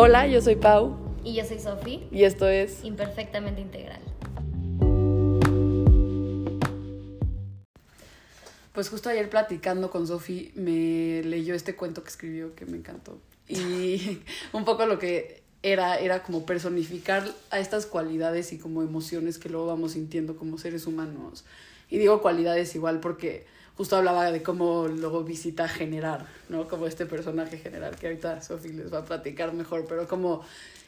[0.00, 0.96] Hola, yo soy Pau.
[1.24, 2.06] Y yo soy Sofi.
[2.12, 3.98] Y esto es Imperfectamente Integral.
[8.72, 13.18] Pues justo ayer platicando con Sofi me leyó este cuento que escribió que me encantó.
[13.48, 14.20] Y
[14.52, 19.48] un poco lo que era, era como personificar a estas cualidades y como emociones que
[19.48, 21.44] luego vamos sintiendo como seres humanos.
[21.90, 23.46] Y digo cualidades igual porque
[23.78, 26.66] justo hablaba de cómo luego visita generar, ¿no?
[26.66, 30.42] Como este personaje general que ahorita Sofi les va a platicar mejor, pero como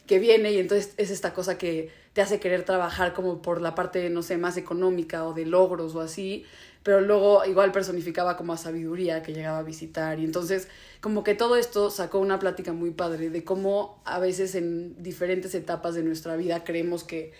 [0.08, 3.76] que viene y entonces es esta cosa que te hace querer trabajar como por la
[3.76, 6.44] parte, no sé, más económica o de logros o así,
[6.82, 10.66] pero luego igual personificaba como a sabiduría que llegaba a visitar y entonces
[11.00, 15.54] como que todo esto sacó una plática muy padre de cómo a veces en diferentes
[15.54, 17.32] etapas de nuestra vida creemos que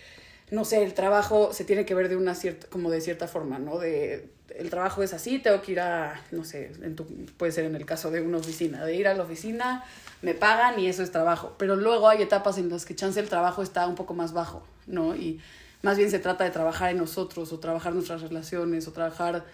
[0.49, 3.57] no sé, el trabajo se tiene que ver de una cierta, como de cierta forma,
[3.57, 3.79] ¿no?
[3.79, 7.05] De el trabajo es así, tengo que ir a, no sé, en tu,
[7.37, 9.83] puede ser en el caso de una oficina, de ir a la oficina,
[10.21, 11.55] me pagan y eso es trabajo.
[11.57, 14.63] Pero luego hay etapas en las que chance el trabajo está un poco más bajo,
[14.87, 15.15] ¿no?
[15.15, 15.39] Y
[15.81, 19.45] más bien se trata de trabajar en nosotros o trabajar nuestras relaciones o trabajar,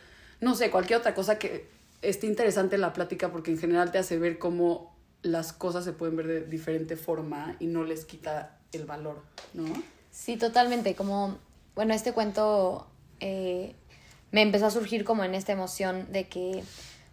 [0.42, 1.68] no sé, cualquier otra cosa que
[2.02, 5.94] esté interesante en la plática porque en general te hace ver cómo las cosas se
[5.94, 9.22] pueden ver de diferente forma y no les quita el valor,
[9.54, 9.66] ¿no?
[10.12, 10.96] Sí, totalmente.
[10.96, 11.38] Como,
[11.76, 12.88] bueno, este cuento
[13.20, 13.76] eh,
[14.32, 16.64] me empezó a surgir como en esta emoción de que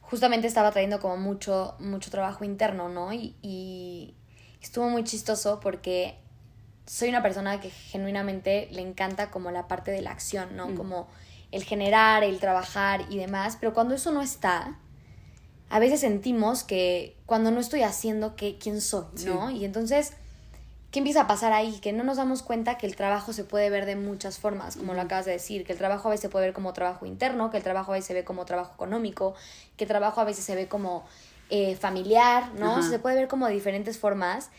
[0.00, 3.12] justamente estaba trayendo como mucho, mucho trabajo interno, ¿no?
[3.12, 4.14] Y, y
[4.60, 6.16] estuvo muy chistoso porque
[6.86, 10.74] soy una persona que genuinamente le encanta como la parte de la acción, ¿no?
[10.74, 11.08] Como
[11.50, 14.78] el generar, el trabajar y demás, pero cuando eso no está,
[15.70, 19.06] a veces sentimos que cuando no estoy haciendo, que, ¿quién soy?
[19.24, 19.50] ¿No?
[19.50, 20.12] Y entonces
[20.94, 21.80] ¿qué empieza a pasar ahí?
[21.80, 24.94] Que no nos damos cuenta que el trabajo se puede ver de muchas formas, como
[24.94, 27.50] lo acabas de decir, que el trabajo a veces se puede ver como trabajo interno,
[27.50, 29.34] que el trabajo a veces se ve como trabajo económico,
[29.76, 31.04] que el trabajo a veces se ve como
[31.50, 32.80] eh, familiar, ¿no?
[32.80, 34.50] Se puede ver como de diferentes formas,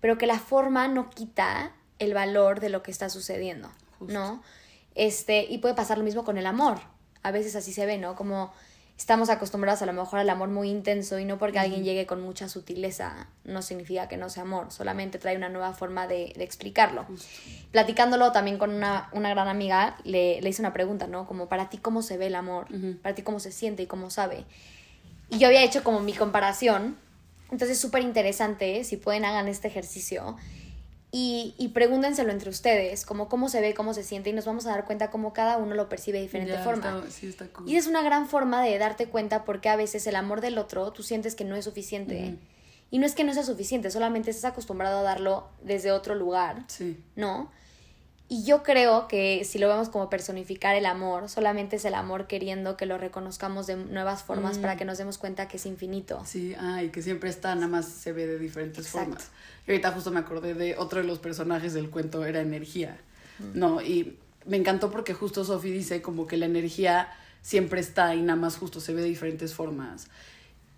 [0.00, 4.42] pero que la forma no quita el valor de lo que está sucediendo, ¿no?
[4.96, 6.80] Este, y puede pasar lo mismo con el amor.
[7.22, 8.16] A veces así se ve, ¿no?
[8.16, 8.52] Como
[8.96, 12.22] estamos acostumbrados a lo mejor al amor muy intenso y no porque alguien llegue con
[12.22, 17.06] mucha sutileza no significa que no sea amor, solamente trae una nueva forma de, explicarlo.
[17.72, 21.26] Platicándolo también con una, una gran amiga, le, le, hice una pregunta, ¿no?
[21.26, 22.66] Como para ti cómo se ve el amor,
[23.02, 24.44] para ti cómo se siente y cómo sabe.
[25.30, 26.96] Y yo había hecho como mi comparación,
[27.50, 30.36] entonces súper interesante, si pueden hagan este ejercicio
[31.12, 34.66] y, y, pregúntenselo entre ustedes, como cómo se ve, cómo se siente, y nos vamos
[34.66, 37.04] a dar cuenta cómo cada uno lo percibe de diferente forma.
[37.66, 40.92] Y es una gran forma de darte cuenta porque a veces el amor del otro
[40.92, 42.36] tú sientes que no es suficiente.
[42.90, 46.64] Y no es que no sea suficiente, solamente estás acostumbrado a darlo desde otro lugar,
[46.68, 47.02] sí.
[47.16, 47.50] ¿no?
[48.28, 52.26] Y yo creo que si lo vemos como personificar el amor, solamente es el amor
[52.26, 54.78] queriendo que lo reconozcamos de nuevas formas para mm.
[54.78, 56.20] que nos demos cuenta que es infinito.
[56.26, 59.30] Sí, ah, y que siempre está, nada más se ve de diferentes formas.
[59.66, 62.98] Y ahorita justo me acordé de otro de los personajes del cuento, era energía,
[63.38, 63.58] mm.
[63.58, 63.80] ¿no?
[63.80, 67.08] Y me encantó porque justo Sophie dice como que la energía
[67.42, 70.08] siempre está y nada más justo se ve de diferentes formas.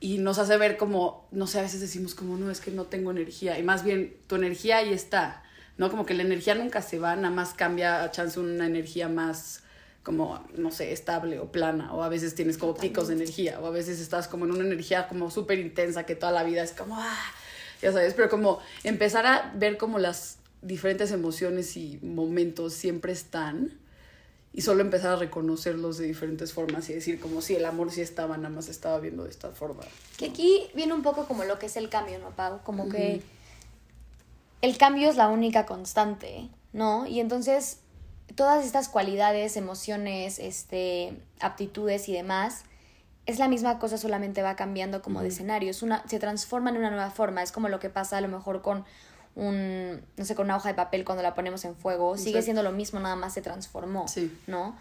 [0.01, 2.85] Y nos hace ver como, no sé, a veces decimos como, no, es que no
[2.85, 3.59] tengo energía.
[3.59, 5.43] Y más bien, tu energía ahí está
[5.79, 5.91] ¿no?
[5.91, 9.63] Como que la energía nunca se va, nada más cambia a chance una energía más
[10.03, 13.67] como, no sé, estable o plana, o a veces tienes como picos de energía, o
[13.67, 16.73] a veces estás como en una energía como súper intensa que toda la vida es
[16.73, 17.33] como, ah,
[17.81, 23.79] ya sabes, pero como empezar a ver como las diferentes emociones y momentos siempre están
[24.53, 28.01] y solo empezar a reconocerlos de diferentes formas y decir como si el amor sí
[28.01, 29.83] estaba, nada más estaba viendo de esta forma.
[30.17, 32.61] Que aquí viene un poco como lo que es el cambio, ¿no, Pau?
[32.65, 33.23] Como que
[34.63, 37.07] el cambio es la única constante, ¿no?
[37.07, 37.81] Y entonces
[38.35, 42.65] todas estas cualidades, emociones, este, aptitudes y demás,
[43.27, 46.79] es la misma cosa, solamente va cambiando como de escenario, es una, se transforma en
[46.79, 48.85] una nueva forma, es como lo que pasa a lo mejor con
[49.35, 52.63] un, no sé, con una hoja de papel cuando la ponemos en fuego, sigue siendo
[52.63, 54.37] lo mismo, nada más se transformó, sí.
[54.47, 54.77] ¿no?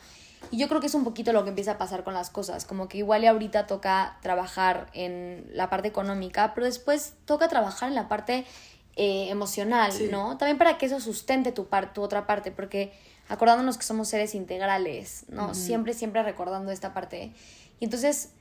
[0.51, 2.63] Y yo creo que es un poquito lo que empieza a pasar con las cosas,
[2.65, 7.89] como que igual y ahorita toca trabajar en la parte económica, pero después toca trabajar
[7.89, 8.45] en la parte
[8.99, 10.38] eh, emocional, ¿no?
[10.38, 12.94] También para que eso sustente tu, tu otra parte, porque
[13.29, 15.53] acordándonos que somos seres integrales, ¿no?
[15.53, 17.31] Siempre, siempre recordando esta parte.
[17.79, 18.31] Y entonces,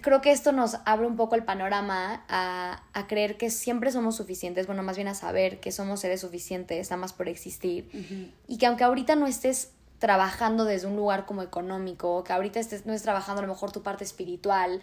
[0.00, 4.16] creo que esto nos abre un poco el panorama a, a, creer que siempre somos
[4.16, 8.34] suficientes, bueno, más bien a saber que somos seres suficientes, nada más por existir.
[8.48, 9.70] Y que aunque ahorita no estés
[10.00, 13.70] trabajando desde un lugar como económico, que ahorita estés, no estés trabajando a lo mejor
[13.70, 14.80] tu parte espiritual,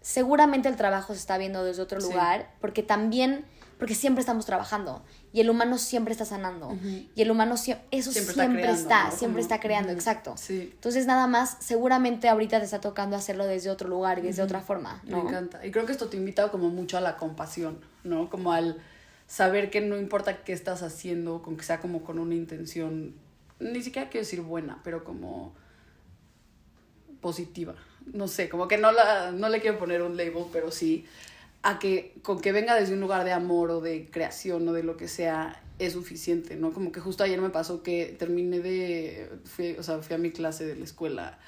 [0.00, 3.44] seguramente el trabajo se está viendo desde otro lugar, porque también
[3.80, 6.78] porque siempre estamos trabajando y el humano siempre está sanando
[7.14, 10.34] y el humano eso siempre, está, siempre está creando, exacto.
[10.50, 14.60] Entonces nada más, seguramente ahorita te está tocando hacerlo desde otro lugar y desde otra
[14.60, 15.02] forma.
[15.04, 15.64] Me encanta.
[15.66, 18.28] Y creo que esto te invita como mucho a la compasión, ¿no?
[18.28, 18.76] Como al
[19.26, 23.14] saber que no importa qué estás haciendo, con que sea como con una intención,
[23.60, 25.54] ni siquiera quiero decir buena, pero como
[27.22, 27.74] positiva.
[28.12, 31.06] No sé, como que no, la, no le quiero poner un label, pero sí
[31.62, 34.82] a que con que venga desde un lugar de amor o de creación o de
[34.82, 36.72] lo que sea es suficiente, ¿no?
[36.72, 40.30] Como que justo ayer me pasó que terminé de, fui, o sea, fui a mi
[40.30, 41.38] clase de la escuela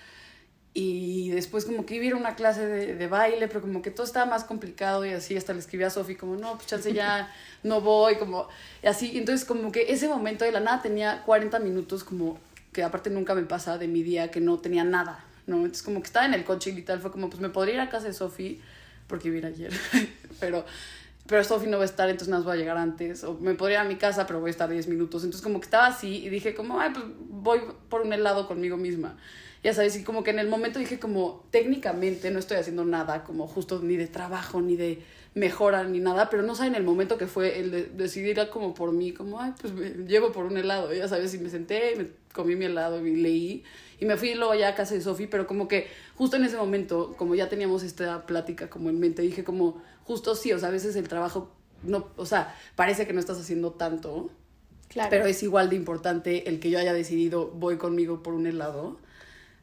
[0.75, 3.83] y después como que iba a ir a una clase de, de, baile, pero como
[3.83, 6.67] que todo estaba más complicado y así, hasta le escribí a Sofi como, no, pues
[6.67, 7.31] chance ya
[7.63, 8.49] no voy, como,
[8.83, 12.39] y así, entonces como que ese momento de la nada tenía 40 minutos como,
[12.73, 15.57] que aparte nunca me pasa de mi día que no tenía nada, ¿no?
[15.57, 17.81] Entonces como que estaba en el coche y tal, fue como, pues me podría ir
[17.81, 18.63] a casa de Sofi,
[19.13, 19.71] porque iba ayer,
[20.41, 20.65] pero
[21.27, 23.53] pero Sofi no va a estar, entonces nada más voy a llegar antes, o me
[23.53, 25.87] podría ir a mi casa, pero voy a estar 10 minutos, entonces como que estaba
[25.87, 27.61] así y dije como, ay, pues voy
[27.91, 29.19] por un helado conmigo misma
[29.63, 33.23] ya sabes, y como que en el momento dije como técnicamente no estoy haciendo nada,
[33.23, 35.03] como justo ni de trabajo, ni de
[35.35, 38.93] mejora, ni nada, pero no saben el momento que fue el de decidir como por
[38.93, 41.97] mí, como, ay, pues me llevo por un helado, ya sabes, y me senté, y
[41.97, 43.65] me comí mi helado y leí,
[44.01, 45.87] y me fui luego ya a casa de Sofi, pero como que
[46.17, 50.35] justo en ese momento, como ya teníamos esta plática como en mente, dije como, justo
[50.35, 51.53] sí, o sea, a veces el trabajo,
[51.85, 54.31] no, o sea, parece que no estás haciendo tanto,
[54.89, 55.09] claro.
[55.09, 58.99] pero es igual de importante el que yo haya decidido voy conmigo por un helado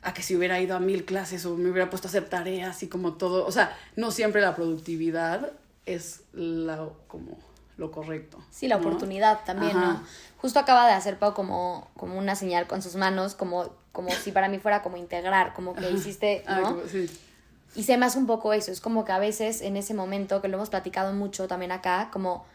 [0.01, 2.81] a que si hubiera ido a mil clases o me hubiera puesto a hacer tareas
[2.84, 5.51] y como todo, o sea, no siempre la productividad
[5.86, 7.38] es la, como
[7.78, 8.38] lo correcto.
[8.51, 10.04] Sí, la oportunidad también, ¿no?
[10.38, 14.31] Justo acaba de hacer Pau como, como una señal con sus manos, como, como si
[14.31, 16.78] para mí fuera como integrar, como que hiciste, ah, ¿no?
[16.90, 17.10] sí.
[17.75, 20.42] Y se me hace un poco eso, es como que a veces en ese momento,
[20.42, 22.46] que lo hemos platicado mucho también acá, como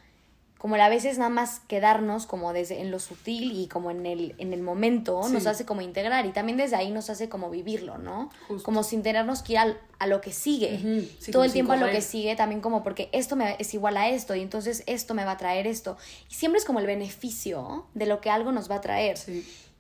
[0.65, 4.35] como a veces nada más quedarnos como desde en lo sutil y como en el,
[4.39, 7.99] en el momento nos hace como integrar y también desde ahí nos hace como vivirlo,
[7.99, 8.31] ¿no?
[8.63, 12.01] Como sin tenernos que ir a lo que sigue, todo el tiempo a lo que
[12.01, 15.33] sigue también como porque esto me, es igual a esto y entonces esto me va
[15.33, 15.99] a traer esto.
[16.31, 19.19] Y siempre es como el beneficio de lo que algo nos va a traer.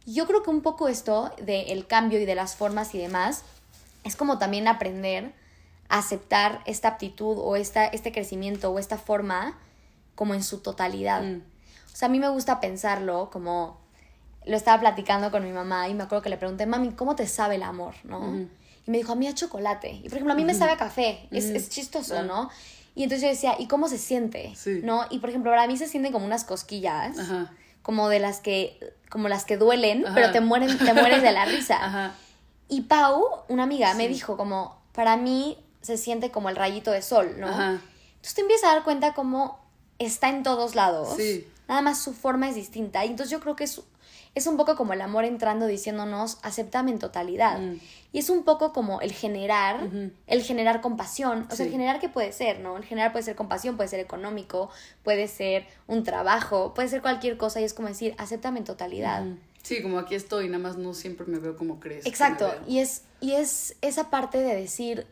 [0.05, 3.45] Yo creo que un poco esto del cambio y de las formas y demás
[4.05, 5.33] es como también aprender
[5.89, 9.57] a aceptar esta aptitud o esta, este crecimiento o esta forma
[10.15, 11.23] como en su totalidad.
[11.23, 11.43] Mm.
[11.93, 13.79] O sea, a mí me gusta pensarlo como
[14.47, 17.27] lo estaba platicando con mi mamá y me acuerdo que le pregunté, mami, ¿cómo te
[17.27, 17.95] sabe el amor?
[18.05, 18.47] ¿no?
[18.87, 19.93] Y me dijo, a mí a chocolate.
[19.93, 21.29] Y por ejemplo, a mí me sabe a café.
[21.31, 22.51] Es, es chistoso, ¿no?
[22.95, 24.55] Y entonces yo decía, ¿y cómo se siente?
[24.83, 25.07] ¿No?
[25.11, 27.17] Y por ejemplo, para mí se sienten como unas cosquillas,
[27.83, 28.79] como de las que,
[29.11, 32.15] como las que duelen, pero te, mueren, te mueres de la risa.
[32.67, 37.03] Y Pau, una amiga, me dijo como, para mí se siente como el rayito de
[37.03, 37.47] sol, ¿no?
[37.47, 39.59] Entonces te empiezas a dar cuenta como
[39.99, 41.15] está en todos lados.
[41.17, 41.47] Sí.
[41.69, 43.05] Nada más su forma es distinta.
[43.05, 43.81] Y entonces yo creo que es,
[44.35, 47.59] es un poco como el amor entrando diciéndonos, aceptame en totalidad.
[47.59, 47.81] Mm.
[48.13, 49.89] Y es un poco como el generar,
[50.27, 51.49] el generar compasión.
[51.51, 52.77] O sea, el generar qué puede ser, ¿no?
[52.77, 54.71] El generar puede ser compasión, puede ser económico,
[55.03, 57.61] puede ser un trabajo, puede ser cualquier cosa.
[57.61, 59.25] Y es como decir, acéptame en totalidad.
[59.65, 62.05] Sí, como aquí estoy, nada más no siempre me veo como crees.
[62.05, 62.55] Exacto.
[62.69, 65.07] Y es, y es esa parte de decir,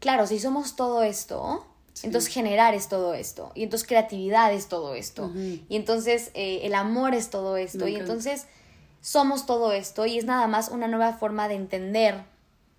[0.00, 1.64] claro, si somos todo esto,
[2.02, 3.52] entonces generar es todo esto.
[3.54, 5.32] Y entonces creatividad es todo esto.
[5.34, 7.86] Y entonces eh, el amor es todo esto.
[7.88, 8.46] y entonces
[9.00, 10.06] somos todo esto.
[10.06, 12.24] Y es nada más una nueva forma de entender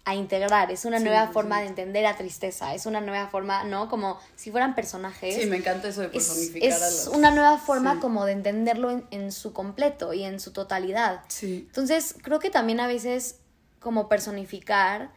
[0.07, 3.89] a integrar, es una nueva forma de entender a tristeza, es una nueva forma, ¿no?
[3.89, 5.36] Como si fueran personajes.
[5.36, 9.07] Sí, me encanta eso de personificar es, es una nueva forma como de entenderlo en,
[9.10, 11.22] en, su completo y en su totalidad.
[11.27, 11.65] Sí.
[11.65, 13.39] Entonces, creo que también a veces
[13.79, 15.10] como personificar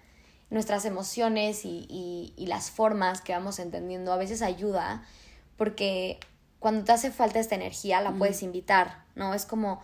[0.50, 5.02] nuestras emociones y, las formas que vamos entendiendo a veces ayuda
[5.58, 6.18] porque
[6.58, 9.34] cuando te hace falta esta energía la puedes invitar, ¿no?
[9.34, 9.82] Es como,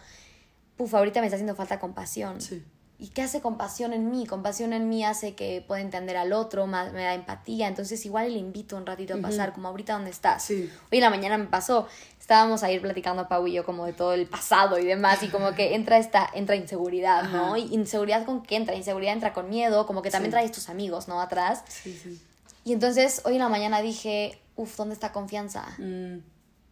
[0.76, 2.40] puf, ahorita me está haciendo falta compasión.
[2.40, 2.64] Sí.
[3.04, 4.24] ¿Y qué hace compasión en mí?
[4.24, 7.68] Compasión en mí hace que pueda entender al otro, me da empatía.
[7.68, 10.42] Entonces igual le invito un ratito a pasar, como ahorita dónde estás.
[10.42, 10.70] Sí.
[10.90, 11.86] Hoy en la mañana me pasó,
[12.18, 15.28] estábamos a ir platicando Pau y yo como de todo el pasado y demás, y
[15.28, 17.58] como que entra esta, entra inseguridad, ¿no?
[17.58, 21.06] Y inseguridad con qué entra, inseguridad entra con miedo, como que también traes tus amigos,
[21.06, 21.20] ¿no?
[21.20, 21.62] Atrás.
[21.68, 22.18] Sí, sí.
[22.64, 25.66] Y entonces hoy en la mañana dije, uff, ¿dónde está confianza?
[25.76, 26.20] Mm.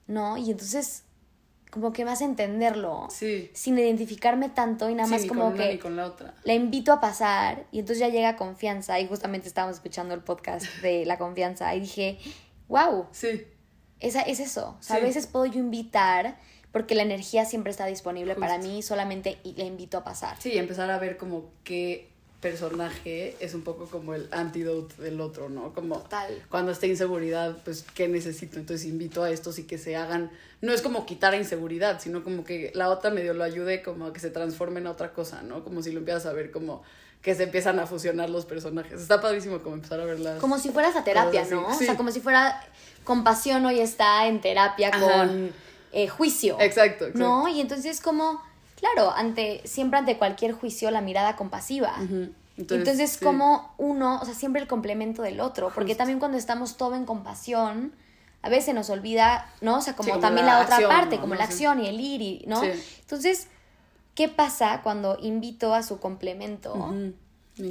[0.06, 0.38] ¿No?
[0.38, 1.02] Y entonces
[1.72, 3.50] como que me hace entenderlo sí.
[3.54, 6.34] sin identificarme tanto y nada más como que con la otra.
[6.44, 10.66] la invito a pasar y entonces ya llega confianza y justamente estábamos escuchando el podcast
[10.82, 12.18] de la confianza y dije,
[12.68, 13.46] wow, sí.
[14.00, 16.36] Esa, es eso, o sea, a veces puedo yo invitar
[16.72, 20.36] porque la energía siempre está disponible para mí, solamente la invito a pasar.
[20.40, 22.11] Sí, empezar a ver como que
[22.42, 25.72] personaje es un poco como el antídoto del otro, ¿no?
[25.72, 26.42] Como Total.
[26.50, 28.58] cuando esté inseguridad, pues, ¿qué necesito?
[28.58, 30.30] Entonces invito a estos y que se hagan,
[30.60, 34.06] no es como quitar a inseguridad, sino como que la otra medio lo ayude como
[34.06, 35.64] a que se transforme en otra cosa, ¿no?
[35.64, 36.82] Como si lo empiezas a ver como
[37.22, 39.00] que se empiezan a fusionar los personajes.
[39.00, 40.40] Está padrísimo como empezar a verlas.
[40.40, 41.68] Como si fueras a terapia, ¿no?
[41.68, 42.60] O sea, como si fuera
[43.04, 45.00] compasión hoy está en terapia Ajá.
[45.00, 45.52] con
[45.92, 46.56] eh, juicio.
[46.60, 47.18] Exacto, exacto.
[47.18, 47.46] ¿No?
[47.48, 48.42] Y entonces como,
[48.82, 51.96] claro, ante, siempre ante cualquier juicio la mirada compasiva.
[52.56, 53.24] Entonces, sí.
[53.24, 55.98] como uno, o sea, siempre el complemento del otro, porque Justo.
[55.98, 57.92] también cuando estamos todo en compasión,
[58.42, 59.78] a veces nos olvida, ¿no?
[59.78, 61.22] O sea, como, Sí, como también la la, otra acción, parte, ¿no?
[61.22, 62.60] como No la acción y el ir, y, ¿no?
[62.62, 63.46] Entonces,
[64.14, 66.92] ¿qué pasa cuando invito a su complemento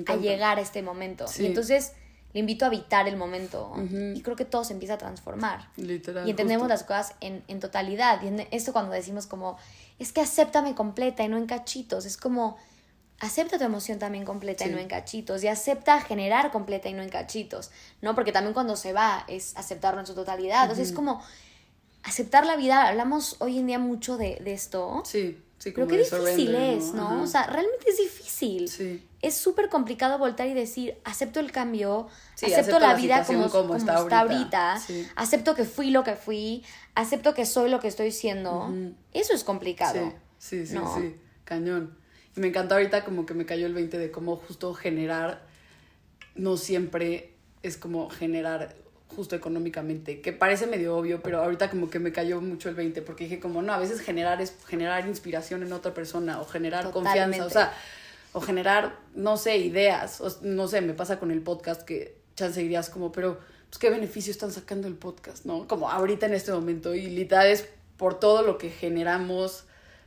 [0.07, 1.27] a llegar a este momento?
[1.27, 1.43] Sí.
[1.43, 1.93] Y entonces
[2.33, 3.73] le invito a habitar el momento
[4.15, 5.69] y creo que todo se empieza a transformar.
[5.75, 6.25] Literal.
[6.25, 6.73] Y entendemos justo.
[6.73, 8.21] las cosas en, en totalidad.
[8.21, 9.57] Y en esto cuando decimos como,
[9.99, 12.05] es que acéptame completa y no en cachitos.
[12.05, 12.57] Es como,
[13.19, 15.43] acepta tu emoción también completa y no en cachitos.
[15.43, 17.71] Y acepta generar completa y no en cachitos.
[18.01, 18.15] ¿No?
[18.15, 20.63] Porque también cuando se va es aceptarlo en su totalidad.
[20.63, 21.21] Entonces es como,
[22.03, 22.87] aceptar la vida.
[22.87, 25.03] Hablamos hoy en día mucho de, de esto.
[25.05, 27.07] Sí, sí, Pero como qué de difícil es, ¿no?
[27.07, 27.21] Ajá.
[27.21, 28.69] O sea, realmente es difícil.
[28.69, 29.05] Sí.
[29.21, 33.23] Es súper complicado voltar y decir, acepto el cambio, Sí, acepto, acepto la, la vida
[33.25, 34.19] como, como como está ahorita.
[34.19, 35.07] ahorita, Sí.
[35.15, 36.63] acepto que fui lo que fui,
[36.95, 38.73] acepto que soy lo que estoy siendo.
[39.13, 40.13] Eso es complicado.
[40.39, 40.95] Sí, sí, sí, ¿no?
[40.99, 41.95] sí, cañón.
[42.35, 45.41] Y me encanta ahorita como que me cayó el 20 de cómo justo generar
[46.35, 48.75] no siempre es como generar
[49.15, 53.01] justo económicamente, que parece medio obvio, pero ahorita como que me cayó mucho el 20
[53.01, 56.89] porque dije como no, a veces generar es generar inspiración en otra persona o generar
[56.91, 57.73] confianza, o sea,
[58.33, 62.61] o generar, no sé, ideas, o, no sé, me pasa con el podcast que chance
[62.61, 65.67] dirías como, pero pues qué beneficio están sacando el podcast, ¿no?
[65.67, 69.65] Como ahorita en este momento y literal es por todo lo que generamos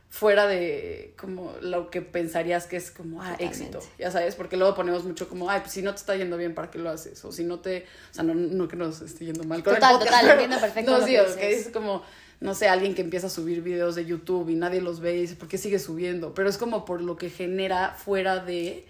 [0.09, 4.75] fuera de como lo que pensarías que es como ah, éxito, ya sabes, porque luego
[4.75, 7.23] ponemos mucho como, ay, pues si no te está yendo bien, ¿para qué lo haces?
[7.25, 9.79] O si no te, o sea, no, no que nos esté yendo mal con el
[9.79, 12.03] Total, podcast, total, entiendo perfecto No, sí, que es como,
[12.39, 15.21] no sé, alguien que empieza a subir videos de YouTube y nadie los ve y
[15.21, 16.33] dice, ¿por qué sigue subiendo?
[16.33, 18.85] Pero es como por lo que genera fuera de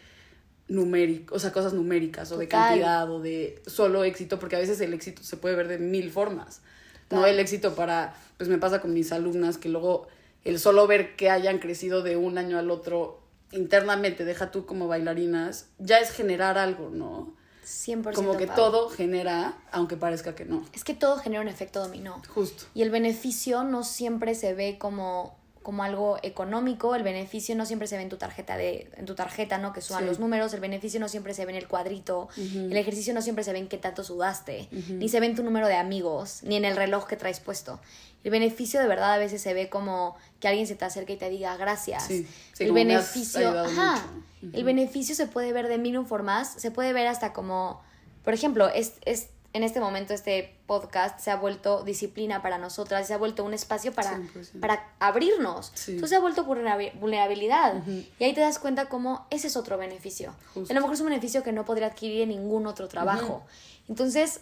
[0.67, 4.81] numérico, o sea, cosas numéricas o de cantidad o de solo éxito, porque a veces
[4.81, 6.61] el éxito se puede ver de mil formas.
[7.11, 10.07] No el éxito para, pues me pasa con mis alumnas que luego
[10.43, 13.21] el solo ver que hayan crecido de un año al otro
[13.51, 17.34] internamente, deja tú como bailarinas, ya es generar algo, ¿no?
[17.65, 18.55] 100% Como que Pau.
[18.55, 20.63] todo genera, aunque parezca que no.
[20.73, 22.21] Es que todo genera un efecto dominó.
[22.33, 22.65] Justo.
[22.73, 27.87] Y el beneficio no siempre se ve como, como algo económico, el beneficio no siempre
[27.87, 29.73] se ve en tu tarjeta de, en tu tarjeta, ¿no?
[29.73, 30.07] Que suban Sí.
[30.09, 33.43] los números, el beneficio no siempre se ve en el cuadrito, el ejercicio no siempre
[33.43, 36.55] se ve en qué tanto sudaste, ni se ve en tu número de amigos, ni
[36.55, 37.79] en el reloj que traes puesto.
[38.23, 41.17] El beneficio de verdad a veces se ve como que alguien se te acerque y
[41.17, 42.03] te diga gracias.
[42.05, 44.05] Sí, sí, el beneficio, ajá,
[44.41, 44.57] mucho.
[44.57, 47.81] el beneficio se puede ver de mil un formas, se puede ver hasta como,
[48.23, 53.07] por ejemplo, es, es, en este momento este podcast se ha vuelto disciplina para nosotras,
[53.07, 54.59] se ha vuelto un espacio para, 100%.
[54.59, 55.71] para abrirnos.
[55.75, 55.91] Sí.
[55.91, 57.81] Entonces se ha vuelto vulnerabi- vulnerabilidad.
[58.19, 60.35] Y ahí te das cuenta cómo ese es otro beneficio.
[60.53, 60.73] Justo.
[60.73, 63.45] A lo mejor es un beneficio que no podría adquirir en ningún otro trabajo.
[63.87, 64.41] Entonces,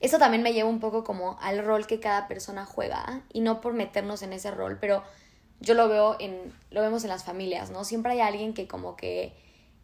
[0.00, 3.60] eso también me lleva un poco como al rol que cada persona juega y no
[3.60, 5.04] por meternos en ese rol, pero
[5.60, 7.84] yo lo veo en lo vemos en las familias, ¿no?
[7.84, 9.34] Siempre hay alguien que como que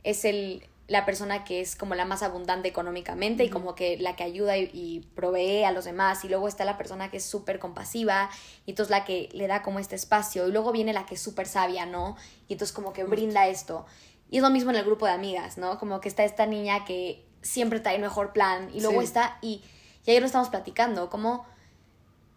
[0.02, 4.14] es el la persona que es como la más abundante económicamente y como que la
[4.14, 7.24] que ayuda y, y provee a los demás y luego está la persona que es
[7.24, 8.30] súper compasiva
[8.66, 11.20] y entonces la que le da como este espacio y luego viene la que es
[11.20, 12.16] súper sabia, ¿no?
[12.46, 13.84] Y entonces como que brinda esto.
[14.30, 15.78] Y es lo mismo en el grupo de amigas, ¿no?
[15.78, 19.06] Como que está esta niña que siempre trae el mejor plan y luego Sí.
[19.06, 19.62] está y,
[20.04, 21.46] y ayer lo estamos platicando, como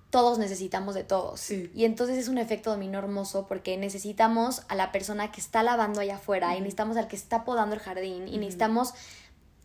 [0.10, 1.40] todos necesitamos de todos.
[1.40, 1.72] Sí.
[1.76, 6.02] Y entonces es un efecto dominó hermoso porque necesitamos a la persona que está lavando
[6.02, 8.94] allá afuera y necesitamos al que está podando el jardín y necesitamos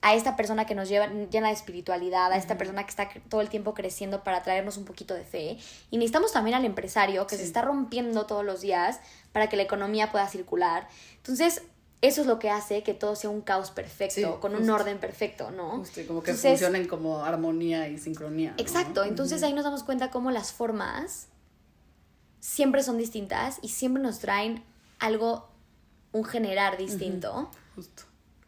[0.05, 3.41] a esta persona que nos lleva, llena de espiritualidad, a esta persona que está todo
[3.41, 5.57] el tiempo creciendo para traernos un poquito de fe.
[5.91, 9.01] Y necesitamos también al empresario que se está rompiendo todos los días
[9.33, 10.89] para que la economía pueda circular.
[11.17, 11.63] Entonces,
[12.07, 14.99] eso es lo que hace que todo sea un caos perfecto, Sí, con un orden
[14.99, 15.79] perfecto, ¿no?
[15.79, 18.51] Justo, y como que Entonces- funcionen como armonía y sincronía.
[18.51, 18.57] ¿no?
[18.63, 21.29] Exacto, entonces ahí nos damos cuenta cómo las formas
[22.41, 24.63] siempre son distintas y siempre nos traen
[24.99, 25.49] algo,
[26.13, 28.03] un generar distinto, Justo.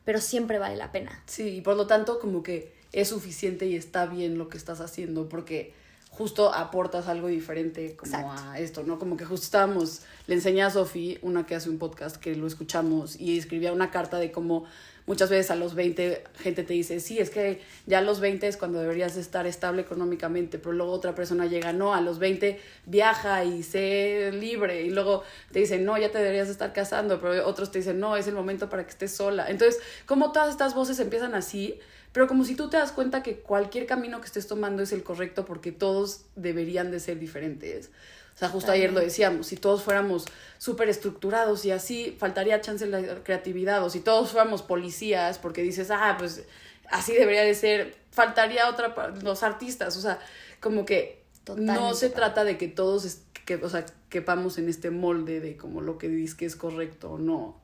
[0.04, 1.22] pero siempre vale la pena.
[1.26, 4.80] Sí, y por lo tanto como que es suficiente y está bien lo que estás
[4.80, 5.74] haciendo porque
[6.16, 8.50] justo aportas algo diferente como Exacto.
[8.50, 8.98] a esto, ¿no?
[8.98, 12.46] Como que justo estábamos, le enseñé a Sofi, una que hace un podcast que lo
[12.46, 14.64] escuchamos y escribía una carta de cómo
[15.04, 18.48] muchas veces a los 20 gente te dice, sí, es que ya a los 20
[18.48, 22.58] es cuando deberías estar estable económicamente, pero luego otra persona llega, no, a los 20
[22.86, 27.46] viaja y sé libre y luego te dicen, no, ya te deberías estar casando, pero
[27.46, 29.50] otros te dicen, no, es el momento para que estés sola.
[29.50, 31.78] Entonces, como todas estas voces empiezan así,
[32.12, 35.02] pero como si tú te das cuenta que cualquier camino que estés tomando es el
[35.02, 37.90] correcto porque todos deberían de ser diferentes.
[38.34, 40.26] O sea, justo ayer lo decíamos, si todos fuéramos
[40.58, 45.62] súper estructurados y así, faltaría chance de la creatividad, o si todos fuéramos policías, porque
[45.62, 46.44] dices, ah, pues
[46.90, 50.18] así debería de ser, faltaría otra, los artistas, o sea,
[50.60, 51.22] como que
[51.56, 55.80] no se trata de que todos, que, o sea, quepamos en este molde de como
[55.80, 57.60] lo que dices que es correcto o no,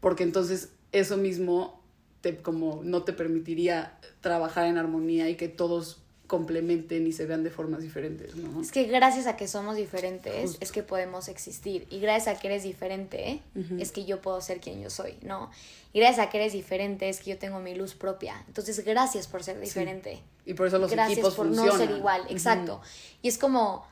[0.00, 1.81] porque entonces eso mismo
[2.22, 7.44] te, como no te permitiría trabajar en armonía y que todos complementen y se vean
[7.44, 8.62] de formas diferentes, ¿no?
[8.62, 12.46] Es que gracias a que somos diferentes es que podemos existir y gracias a que
[12.46, 13.42] eres diferente
[13.78, 15.50] es que yo puedo ser quien yo soy, ¿no?
[15.92, 18.42] Y gracias a que eres diferente es que yo tengo mi luz propia.
[18.46, 20.22] Entonces, gracias por ser diferente.
[20.46, 22.80] Y por eso los gracias equipos por no ser igual, exacto.
[23.20, 23.84] Y es como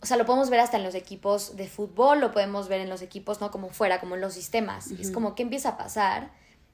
[0.00, 2.90] o sea, lo podemos ver hasta en los equipos de fútbol, lo podemos ver en
[2.90, 4.90] los equipos, no como fuera, como en los sistemas.
[4.90, 6.30] Es como, ¿qué empieza a pasar?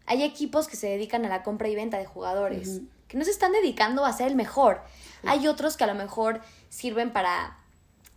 [0.07, 3.31] Hay equipos que se dedican a la compra y venta de jugadores, que no se
[3.31, 4.83] están dedicando a ser el mejor.
[5.25, 7.59] Hay otros que a lo mejor sirven para,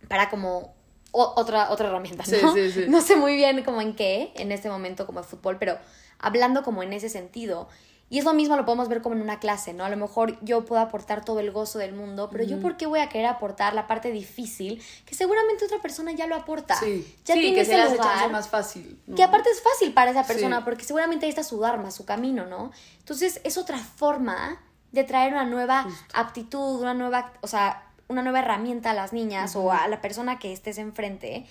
[0.08, 0.74] para como
[1.12, 2.54] otra, otra herramienta, ¿no?
[2.88, 5.78] no sé muy bien como en qué, en este momento como de fútbol, pero
[6.18, 7.68] hablando como en ese sentido.
[8.10, 9.84] Y es lo mismo, lo podemos ver como en una clase, ¿no?
[9.84, 12.86] A lo mejor yo puedo aportar todo el gozo del mundo, pero yo por qué
[12.86, 16.76] voy a querer aportar la parte difícil que seguramente otra persona ya lo aporta.
[16.76, 19.00] Sí, ya tiene que se le más fácil.
[19.16, 22.46] Que aparte es fácil para esa persona porque seguramente ahí está su dharma, su camino,
[22.46, 22.72] ¿no?
[22.98, 24.60] Entonces es otra forma
[24.92, 29.56] de traer una nueva aptitud, una nueva, o sea, una nueva herramienta a las niñas
[29.56, 31.46] o a la persona que estés enfrente.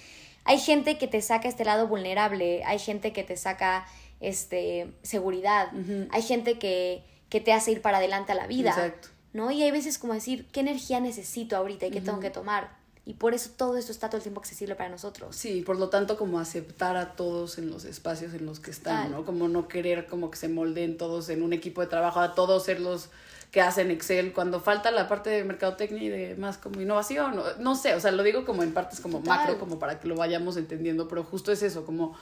[0.46, 3.86] Hay gente que te saca este lado vulnerable, hay gente que te saca
[4.24, 5.72] este, seguridad.
[6.12, 8.70] Hay gente que, que, te hace ir para adelante a la vida.
[8.70, 9.10] Exacto.
[9.34, 9.52] ¿No?
[9.52, 12.84] Y hay veces como decir, ¿qué energía necesito ahorita y qué tengo que tomar?
[13.06, 15.36] Y por eso todo esto está todo el tiempo accesible para nosotros.
[15.36, 19.12] Sí, por lo tanto como aceptar a todos en los espacios en los que están,
[19.12, 19.26] ¿no?
[19.26, 22.64] Como no querer como que se molden todos en un equipo de trabajo, a todos
[22.64, 23.10] ser los
[23.52, 27.44] que hacen Excel, cuando falta la parte de mercadotecnia y de más como innovación, no,
[27.60, 30.16] no sé, o sea, lo digo como en partes como macro, como para que lo
[30.16, 32.16] vayamos entendiendo, pero justo es eso, como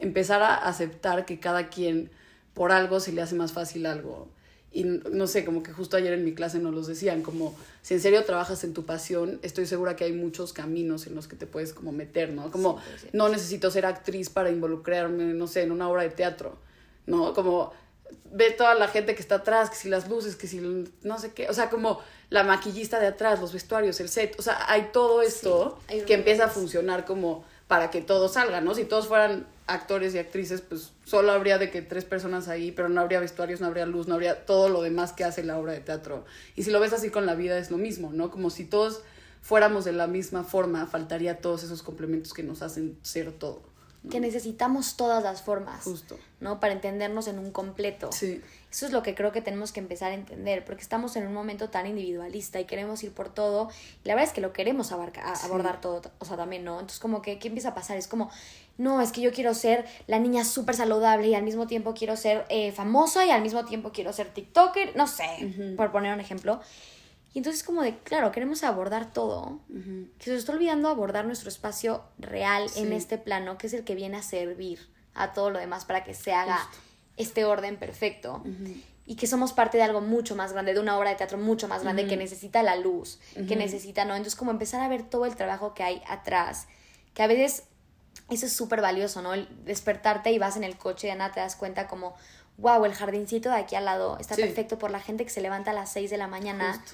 [0.00, 2.10] empezar a aceptar que cada quien
[2.54, 4.28] por algo se le hace más fácil algo.
[4.70, 7.94] Y no sé, como que justo ayer en mi clase nos los decían, como si
[7.94, 11.36] en serio trabajas en tu pasión, estoy segura que hay muchos caminos en los que
[11.36, 12.50] te puedes como meter, ¿no?
[12.50, 12.78] Como
[13.12, 16.58] no necesito ser actriz para involucrarme, no sé, en una obra de teatro,
[17.06, 17.32] ¿no?
[17.32, 17.72] Como
[18.30, 20.60] ve toda la gente que está atrás, que si las luces, que si
[21.02, 24.42] no sé qué, o sea, como la maquillista de atrás, los vestuarios, el set, o
[24.42, 28.74] sea, hay todo esto que empieza a funcionar como para que todo salga, ¿no?
[28.74, 32.88] Si todos fueran actores y actrices, pues solo habría de que tres personas ahí, pero
[32.88, 35.74] no habría vestuarios, no habría luz, no habría todo lo demás que hace la obra
[35.74, 36.24] de teatro.
[36.56, 38.30] Y si lo ves así con la vida es lo mismo, ¿no?
[38.30, 39.02] Como si todos
[39.42, 43.68] fuéramos de la misma forma, faltaría todos esos complementos que nos hacen ser todo
[44.10, 46.18] que necesitamos todas las formas, Justo.
[46.40, 46.60] ¿no?
[46.60, 48.10] Para entendernos en un completo.
[48.12, 48.40] Sí.
[48.70, 51.32] Eso es lo que creo que tenemos que empezar a entender, porque estamos en un
[51.32, 53.70] momento tan individualista y queremos ir por todo,
[54.04, 56.74] y la verdad es que lo queremos abarcar, abordar todo, o sea, también, ¿no?
[56.74, 57.96] Entonces, como que, ¿qué empieza a pasar?
[57.96, 58.30] Es como,
[58.76, 62.16] no, es que yo quiero ser la niña súper saludable y al mismo tiempo quiero
[62.16, 66.20] ser eh, famosa y al mismo tiempo quiero ser TikToker, no sé, por poner un
[66.20, 66.60] ejemplo.
[67.34, 69.60] Y entonces como de, claro, queremos abordar todo,
[70.18, 73.84] que se nos está olvidando abordar nuestro espacio real en este plano, que es el
[73.84, 76.68] que viene a servir a todo lo demás para que se haga
[77.18, 78.42] este orden perfecto.
[79.04, 81.66] Y que somos parte de algo mucho más grande, de una obra de teatro mucho
[81.66, 84.14] más grande que necesita la luz, que necesita, ¿no?
[84.14, 86.68] Entonces como empezar a ver todo el trabajo que hay atrás,
[87.14, 87.64] que a veces
[88.30, 89.34] eso es súper valioso, ¿no?
[89.34, 92.14] El despertarte y vas en el coche y ya nada te das cuenta como,
[92.58, 95.70] wow, el jardincito de aquí al lado está perfecto por la gente que se levanta
[95.70, 96.84] a las 6 de la mañana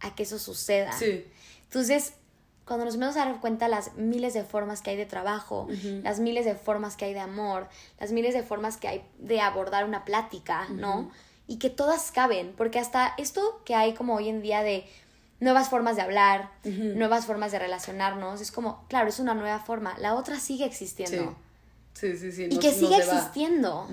[0.00, 0.92] a que eso suceda.
[0.92, 1.26] Sí.
[1.62, 2.14] Entonces,
[2.64, 5.68] cuando nos vamos a dar cuenta las miles de formas que hay de trabajo,
[6.02, 9.40] las miles de formas que hay de amor, las miles de formas que hay de
[9.40, 11.10] abordar una plática, ¿no?
[11.46, 14.86] Y que todas caben, porque hasta esto que hay como hoy en día de
[15.40, 19.98] nuevas formas de hablar, nuevas formas de relacionarnos, es como, claro, es una nueva forma,
[19.98, 21.36] la otra sigue existiendo.
[21.94, 22.48] Sí, sí, sí.
[22.50, 23.88] y que sigue existiendo,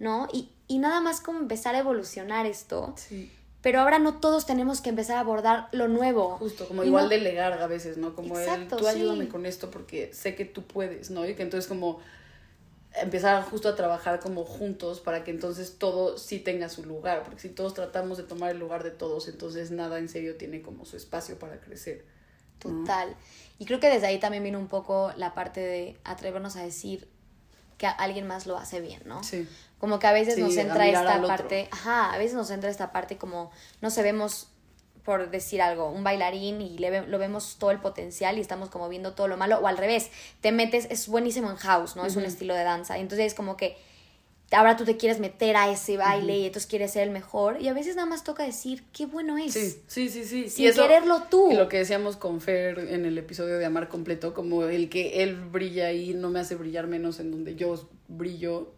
[0.00, 0.28] ¿no?
[0.32, 2.94] Y, y nada más como empezar a evolucionar esto.
[2.96, 3.30] Sí
[3.62, 6.36] pero ahora no todos tenemos que empezar a abordar lo nuevo.
[6.38, 8.14] Justo, como igual delegar a veces, ¿no?
[8.14, 11.26] Como Exacto, tú ayúdame con esto porque sé que tú puedes, ¿no?
[11.26, 11.98] Y que entonces como
[12.94, 17.40] empezar justo a trabajar como juntos para que entonces todo sí tenga su lugar, porque
[17.40, 20.84] si todos tratamos de tomar el lugar de todos, entonces nada en serio tiene como
[20.84, 22.04] su espacio para crecer.
[22.58, 23.14] Total.
[23.58, 27.08] Y creo que desde ahí también viene un poco la parte de atrevernos a decir
[27.76, 29.22] que alguien más lo hace bien, ¿no?
[29.22, 29.48] Sí.
[29.78, 33.16] Como que a veces nos entra esta parte, ajá, a veces nos entra esta parte
[33.16, 34.48] como no se vemos
[35.04, 38.90] por decir algo, un bailarín y le lo vemos todo el potencial y estamos como
[38.90, 40.10] viendo todo lo malo, o al revés,
[40.42, 42.04] te metes, es buenísimo en house, ¿no?
[42.04, 43.76] Es un estilo de danza, y entonces es como que
[44.56, 47.60] ahora tú te quieres meter a ese baile y entonces quieres ser el mejor.
[47.60, 49.52] Y a veces nada más toca decir qué bueno es.
[49.52, 50.48] Sí, sí, sí, sí.
[50.48, 51.52] Sin quererlo tú.
[51.52, 55.22] Y lo que decíamos con Fer en el episodio de Amar Completo, como el que
[55.22, 58.72] él brilla ahí no me hace brillar menos en donde yo brillo.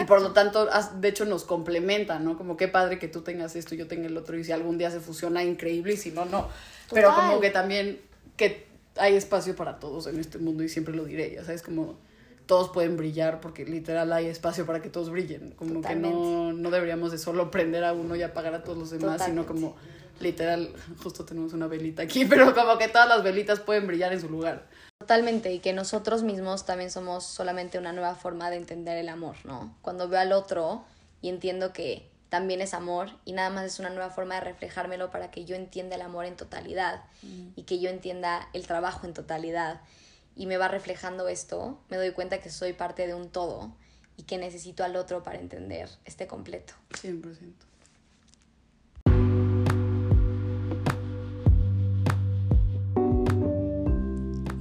[0.00, 0.68] Y por lo tanto,
[1.00, 2.38] de hecho, nos complementa, ¿no?
[2.38, 4.38] Como qué padre que tú tengas esto y yo tenga el otro.
[4.38, 5.94] Y si algún día se fusiona, increíble.
[5.94, 6.48] Y si no, no.
[6.92, 8.00] Pero como que también
[8.36, 8.66] que
[8.96, 11.96] hay espacio para todos en este mundo y siempre lo diré, ya sabes, como
[12.46, 15.52] todos pueden brillar porque literal hay espacio para que todos brillen.
[15.52, 18.90] Como que no, no deberíamos de solo prender a uno y apagar a todos los
[18.90, 19.76] demás, sino como
[20.20, 24.20] literal, justo tenemos una velita aquí, pero como que todas las velitas pueden brillar en
[24.20, 24.66] su lugar.
[25.02, 29.34] Totalmente, y que nosotros mismos también somos solamente una nueva forma de entender el amor,
[29.42, 29.76] ¿no?
[29.82, 30.84] Cuando veo al otro
[31.20, 35.10] y entiendo que también es amor y nada más es una nueva forma de reflejármelo
[35.10, 37.48] para que yo entienda el amor en totalidad mm.
[37.56, 39.80] y que yo entienda el trabajo en totalidad
[40.36, 43.74] y me va reflejando esto, me doy cuenta que soy parte de un todo
[44.16, 46.74] y que necesito al otro para entender este completo.
[46.90, 47.54] 100%.